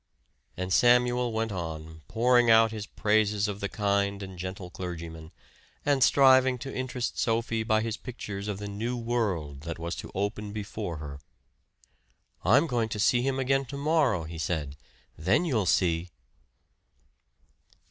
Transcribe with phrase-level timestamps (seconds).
[0.57, 5.31] And Samuel went on, pouring out his praises of the kind and gentle clergyman,
[5.85, 10.11] and striving to interest Sophie by his pictures of the new world that was to
[10.15, 11.19] open before her.
[12.43, 14.75] "I'm going to see him again to morrow," he said.
[15.19, 16.09] "Then you'll see."